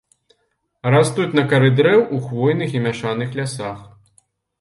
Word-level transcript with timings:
Растуць 0.93 1.35
на 1.39 1.43
кары 1.51 1.69
дрэў 1.79 2.01
у 2.15 2.21
хвойных 2.29 2.73
і 2.77 2.81
мяшаных 2.87 3.37
лясах. 3.41 3.85